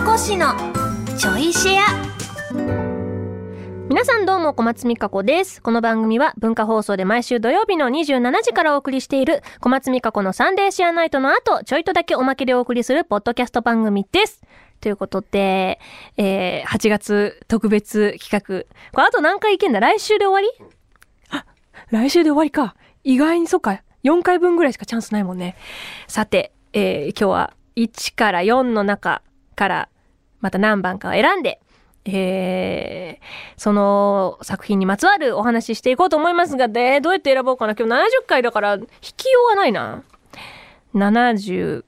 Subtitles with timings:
[0.00, 0.54] 美子氏の
[1.18, 1.82] ちょいシェア
[3.90, 5.60] 皆さんどうも小松美香子です。
[5.60, 14.40] この番組は文化放送で毎週土曜日の27時からお送りしている小松美香子のサンデーシェアナイトの後、ちょいとだけおまけでお送りするポッドキャスト番組です。
[14.80, 15.78] ということで、
[16.16, 18.64] えー、8月特別企画。
[18.92, 19.80] これあと何回いけんだ？
[19.80, 20.64] 来週で終わり？
[21.28, 21.44] あ、
[21.90, 22.74] 来週で終わりか。
[23.04, 23.82] 意外にそっか。
[24.04, 25.56] 4回分ぐらいしかチャンスないもんね。
[26.08, 29.20] さて、えー、今日は1から4の中
[29.60, 29.88] から
[30.40, 31.60] また何番かを選んで、
[32.06, 37.74] えー、その作品にまつわるお話ししていこうと思いますが、で、どうやって選ぼうかな。
[37.74, 38.86] 今日70回だから、引
[39.18, 40.02] きようがないな。
[40.94, 41.84] 70、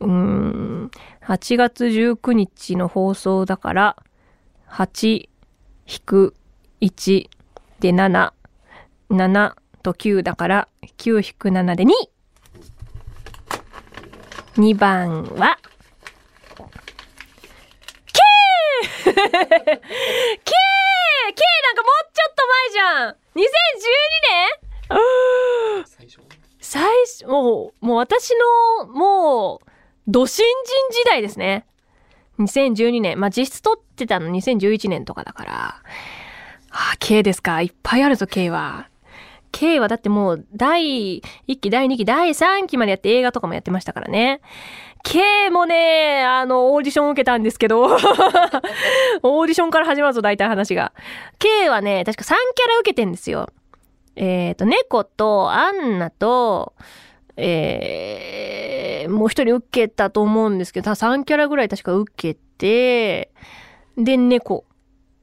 [0.00, 0.90] うん、
[1.26, 3.96] 8月19日の放送だから、
[4.68, 5.08] 8
[5.86, 6.34] 引く
[6.82, 7.30] 1
[7.80, 8.32] で7、
[9.10, 11.88] 7と9だから、9引く7で2。
[14.56, 15.58] 2番は、
[19.04, 19.12] K!
[19.12, 20.52] K!
[20.52, 23.44] なんかもうちょっと前じゃん !2012
[24.28, 24.60] 年
[25.86, 26.20] 最初
[26.60, 28.32] 最初、もう、もう私
[28.80, 29.70] の、もう、
[30.06, 31.66] 土新人時代ですね。
[32.38, 33.18] 2012年。
[33.18, 35.52] まあ、実質撮ってたの2011年とかだから。
[36.70, 37.62] ああ、K ですか。
[37.62, 38.89] いっぱいあるぞ、K は。
[39.52, 44.40] K はだってもう、第1期、第2期、第3期までやって映画とかもやってましたからね。
[45.02, 50.92] K もね、あの、オーディションを受けたんですけど、 オーディションから始まるぞ、大体話が。
[51.38, 53.48] K はね、確か3キャラ受けてんですよ。
[54.16, 56.74] えっ、と、猫と、アンナと、
[57.36, 63.30] えー、もう一人受けたと思うんですけど、3キャラぐらい確か受けて、
[63.96, 64.64] で、猫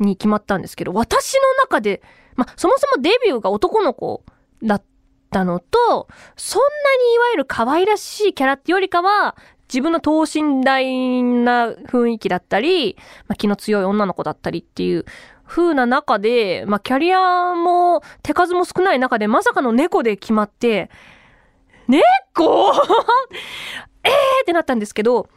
[0.00, 2.00] に決まったんですけど、私の中で、
[2.38, 4.22] まあ、そもそもデビューが男の子
[4.62, 4.82] だっ
[5.30, 6.68] たのと、そんな
[7.08, 9.36] にいわゆる可愛らしいキャラってよりかは、
[9.68, 15.04] 自分の等身大な雰囲気だったり、まあ、気の強い女の子だったりっていう
[15.46, 20.90] 風な中で、まあ、キャリアも手数も少ない中で、まさかの猫で決まって、
[21.88, 22.72] 猫？
[24.04, 24.10] えー
[24.42, 25.28] ってなったんですけど、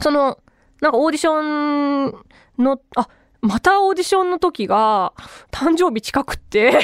[0.00, 0.38] その、
[0.80, 2.14] なんかオーディション
[2.58, 3.08] の、あ、
[3.42, 5.12] またオーディションの時が、
[5.50, 6.68] 誕生日近くって。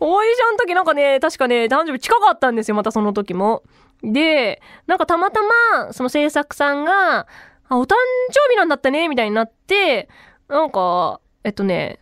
[0.00, 3.62] オーディションの時なんかね、確かね、誕生日近かったんですよ、またその時も。
[4.02, 5.40] で、なんかたまた
[5.76, 7.26] ま、その制作さんが、
[7.68, 7.94] あ、お誕
[8.30, 10.08] 生日なんだったね、みたいになって、
[10.48, 11.98] なんか、えっとね、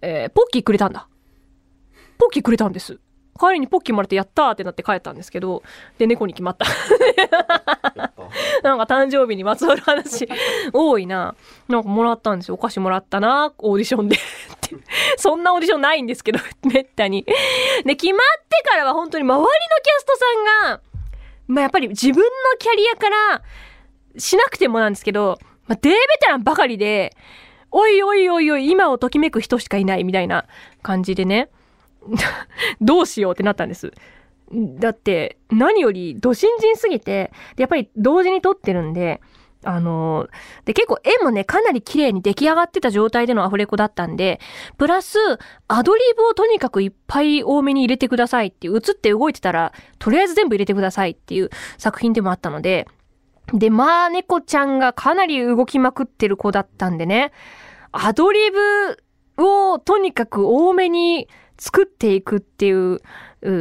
[0.00, 1.06] えーポッキーくれたんだ。
[2.18, 2.98] ポッキーくれたんです。
[3.38, 5.62] 帰りにポッキーもらってやったーってなって帰ったんですけど、
[5.98, 6.66] で、猫に決まった。
[8.64, 10.28] なんか誕生日にまつわる話
[10.72, 11.34] 多いな。
[11.68, 12.54] なんかもらったんですよ。
[12.54, 14.16] お菓子もらったな、オーディションで。
[14.16, 14.18] っ
[14.60, 14.76] て
[15.16, 16.38] そんなオーディションないんですけど、
[16.72, 17.24] めったに。
[17.84, 20.80] で、決まってからは本当に周りのキャストさんが、
[21.48, 22.22] まあやっぱり自分の
[22.58, 23.42] キャリアから
[24.16, 27.16] しなくてもなんですけど、まあ、デーベテランばかりで、
[27.70, 30.44] おいおいおいおい、今をときめく人しかいないみたいな
[30.82, 31.48] 感じでね。
[32.80, 33.92] どうしようってなったんです。
[34.52, 39.20] だって、何より、ど新人すぎて、やっぱり同時に撮ってるんで、
[39.64, 40.28] あの
[40.64, 44.40] で、結構絵もね、かなり綺麗に出来上がってた状態でのアフレコだったんで、
[44.76, 45.18] プラス、
[45.68, 52.88] アドリブをとにかくいっぱい多めに入れてくださいっていう、映って動いてたら、とりあえず全部入れてくださいっていう作品でもあったので、
[53.54, 57.32] で、まあ、猫ちゃんがかなり動きまくってる子だったんでね、
[57.92, 63.00] アドリブをとにかく多めに作っていくっていう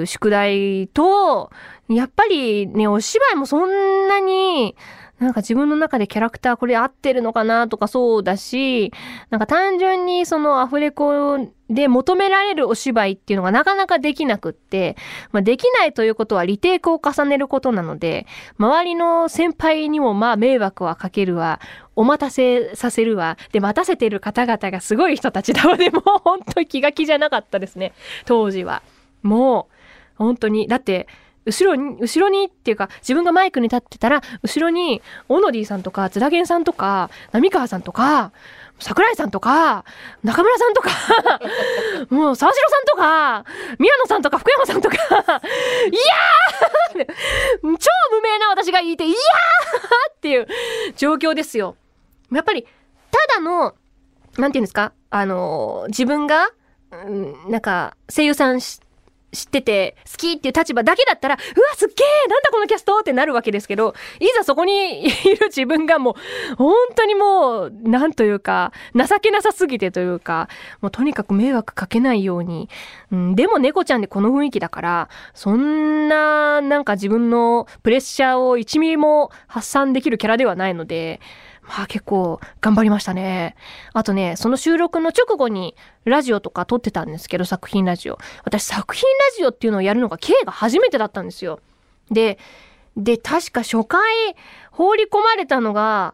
[0.05, 1.51] 宿題と、
[1.89, 4.75] やっぱりね、お芝居もそんなに、
[5.19, 8.91] なんか自分の中でキャラクターこれ合ってるのかなとかそうだし、
[9.29, 11.37] なんか単純にそのアフレコ
[11.69, 14.97] で求められるお芝居っていうのがなかなかできなくって、
[15.31, 18.25] まあできないということはリテイクを重ねることなので、
[18.57, 21.59] 周りの先輩にもまあ迷惑はかけるわ、
[21.95, 27.93] お待たせさせるわ、で待たせてる方々がすごい人たちなので、も本当に気が気じゃなかったですね、
[28.25, 28.81] 当時は。
[29.23, 29.69] も
[30.19, 30.67] う、本当に。
[30.67, 31.07] だって、
[31.45, 38.31] 後ろに、後ろにっていうか、自分がマイクに立ってたら、後ろに、オノディさんとか、津田源さんとか、浪川さんとか、
[38.79, 39.85] 桜井さんとか、
[40.23, 40.89] 中村さんとか、
[42.09, 43.45] もう沢城さんとか、
[43.79, 50.47] 宮野さんとか、福山さんとか、 いやー超無名な私がいて、いやーっていう
[50.95, 51.75] 状況ですよ。
[52.31, 52.63] やっぱり、
[53.11, 53.75] ただの、
[54.37, 56.49] なんていうんですかあのー自分が、
[56.91, 58.79] うんなんか、声優さんし
[59.31, 66.15] 知ってて好きっていう立場だけだったら、うわ、すっげえなんだこのキャストってなるわけですけど、いざそこにいる自分がも
[66.51, 70.49] う、本当にもう、なんというか、情けなさすぎてというか、
[70.81, 72.69] もうとにかく迷惑かけないように、
[73.11, 81.21] うん、でも猫ちゃんでこの雰囲気だから、そんな、なんか自分のプレッシャーを1ミリも発散できるキャラではないので、
[81.77, 83.55] まあ結構頑張りましたね。
[83.93, 88.17] あとね、その収録の直後にラジオとか撮ってたんですけど、作品ラジオ。
[88.43, 91.59] 私作品ラジオっていうのをやるのが K が初めてだったんですよ。
[92.09, 92.37] で、
[92.97, 94.01] で、確か初回
[94.71, 96.13] 放り込まれたのが、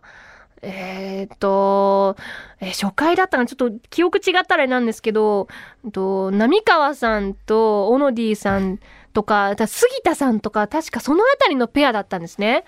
[0.62, 2.18] えーっと、
[2.60, 5.48] えー初回だったかなちょっと記憶違ったらなんですけど、
[5.92, 8.80] と、波川さんとオノディさん
[9.14, 12.64] とか、杉田さんとか、確かそのあたりのペアだったんですね。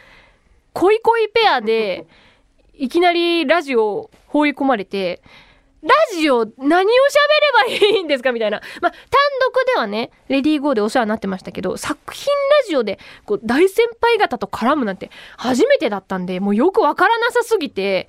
[0.73, 2.07] 恋恋ペアで、
[2.79, 5.21] いきなりラジオ放り込まれて、
[5.81, 6.67] ラジオ何を喋
[7.67, 8.31] ればいいんですか？
[8.31, 8.61] みたいな。
[8.81, 8.99] まあ、単
[9.41, 12.25] 独ではね、レディーゴーでお世話になってましたけど、作品
[12.63, 18.07] ラジオでこう大先輩方と絡むなんて初めてだったんで、もうよくわからなさすぎて、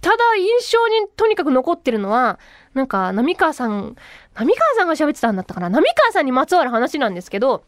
[0.00, 2.40] ただ印象にとにかく残ってるのは、
[2.74, 3.96] なんか、波川さん、
[4.34, 5.70] 波川さんが喋ってたんだったかな？
[5.70, 7.64] 波川さんにまつわる話なんですけど、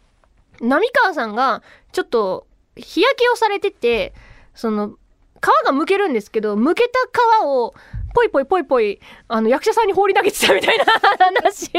[0.60, 1.62] 波川さんが
[1.92, 4.14] ちょっと日焼けをされてて、
[4.54, 4.94] その、
[5.40, 6.98] 皮が剥けるんですけど、剥けた
[7.40, 7.74] 皮を、
[8.14, 11.70] ぽいぽいぽいぽい、あの、役者さんに放り投げてたみたいな話。
[11.70, 11.72] 皮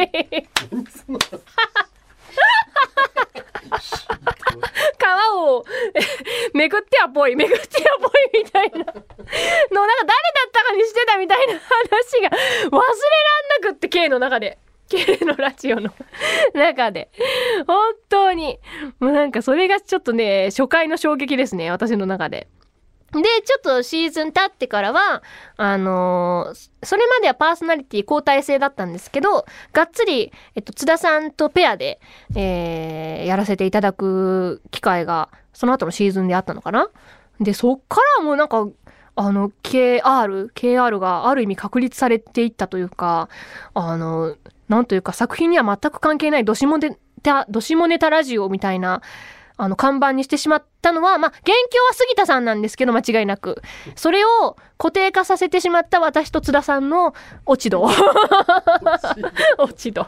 [5.36, 5.66] を
[6.54, 11.60] めくってはぽい、めくってはぽいみたいなの、なんか誰だったかにしてたみたいな話
[12.22, 12.82] が忘れらん
[13.64, 14.58] なくって K の中で。
[14.90, 15.90] K のラジオの
[16.54, 17.10] 中で。
[17.66, 18.60] 本当に。
[19.00, 22.50] もうなんかそれがちょっとね、初回の衝撃ですね、私の中で。
[23.14, 25.22] で、ちょっとシーズン経ってからは、
[25.58, 32.00] あのーそれまではパーソナリティ交代制だったんですけど、がっつり、えっと、津田さんとペアで、
[32.36, 36.90] えーやらせていただく機会が、その後のシーズンであったのかな。
[37.40, 38.68] で、そっからもうなんか、
[39.16, 43.30] あの、KR、KR がある意味確立されていったというか、
[43.74, 44.36] あの、
[44.70, 49.02] なんというか作品には全く関係ないどしもネタ、どしもネタラジオみたいな、
[49.62, 53.62] あの、看板にしてしまったのは、まあ、元凶は杉田さんなんですけど、間違いなく。
[53.96, 57.14] それを固定化させてしまった私と津田さんの
[57.46, 57.84] 落ち度。
[59.60, 60.08] 落ち度。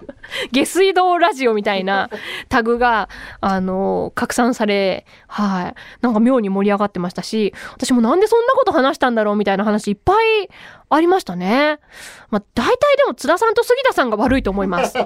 [0.52, 2.10] 下水道ラジオみたいな
[2.50, 3.10] タグが、
[3.42, 5.76] あの、拡散され、はい。
[6.02, 10.50] なんか妙に盛り上がってましたし、私もなんでそんなこと話したんだろうみたいな話いっぱい
[10.90, 11.78] ありましたね。
[12.32, 14.98] まあ、大体でも津田さんと杉田さんが悪いと思います。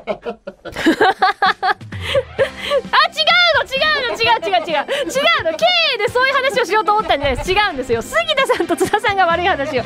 [2.92, 4.78] あ、違うの違うの違う違う違う。
[4.78, 5.66] 違うの経
[5.96, 7.52] 営でそういう話をしようと思ったんじゃないです。
[7.52, 9.86] 違うんですよ杉田さんと津田さんが悪い話をし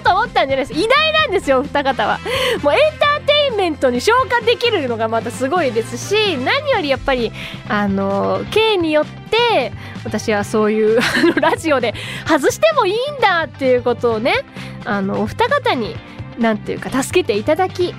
[0.00, 0.72] うと思ったんじゃないです。
[0.72, 1.60] 偉大なんですよ。
[1.60, 2.18] お二方は
[2.62, 2.70] も。
[2.70, 7.32] うエンターテインメントに消化できるのがまたすごいですし何よりやっぱり
[7.68, 9.72] あの経営によって
[10.04, 11.00] 私はそういう
[11.40, 11.94] ラジオで
[12.26, 14.44] 外してもいいんだっていうことをね
[14.84, 15.96] あのお二方に
[16.38, 17.94] なんていうか助けていただき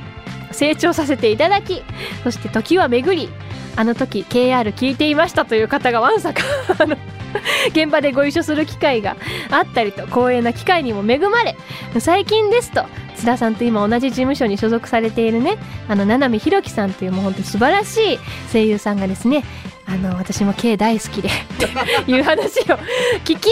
[0.51, 1.83] 成長させていただき
[2.23, 3.29] そして時は巡り
[3.75, 6.41] あの時 KR 聞いていましたという方がわんさか
[7.69, 9.17] 現場でご一緒する機会が
[9.51, 11.55] あったりと光栄な機会にも恵まれ
[11.99, 12.85] 最近ですと
[13.15, 15.57] 津田さんと今同じ事務所に所属されているね
[15.87, 18.19] あの七海ひろきさんというもう本当素晴らしい
[18.51, 19.43] 声優さんがですね
[19.87, 21.67] あの私も K 大好きでって
[22.11, 22.63] いう話を
[23.23, 23.49] 聞き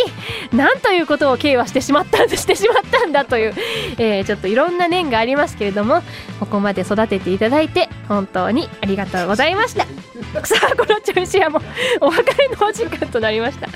[0.54, 3.54] なんということを K はしてしまったんだしてしまったんだという、
[3.98, 6.02] えーちょっといろんな念がありますけれども
[6.40, 10.03] ここまで育てていただいて本当にありがとうございました。
[10.46, 11.60] さあこの調子はも
[12.00, 13.68] お別れのお時間となりました。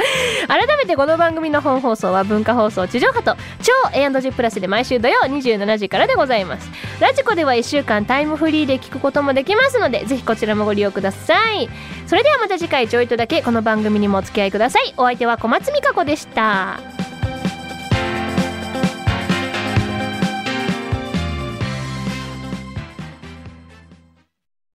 [0.48, 6.70] 改めてこの番組の本放送は文化放送地上波と超 A&G プラスで毎週土曜27時からでございます。
[7.00, 11.70] ラジコでは1週間タイムフリーで聞くこともできますのでぜひこちらもご利用ください。
[12.06, 14.94] それではまた次回ちょいとだけこの番組にもお付き合いください。
[14.98, 16.97] お相手は小松美香子でした。